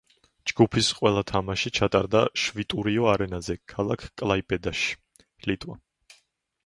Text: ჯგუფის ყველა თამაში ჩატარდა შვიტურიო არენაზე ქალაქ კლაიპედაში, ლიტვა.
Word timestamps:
ჯგუფის 0.51 0.87
ყველა 0.99 1.21
თამაში 1.31 1.71
ჩატარდა 1.79 2.23
შვიტურიო 2.45 3.05
არენაზე 3.13 3.57
ქალაქ 3.75 4.07
კლაიპედაში, 4.23 4.99
ლიტვა. 5.51 5.79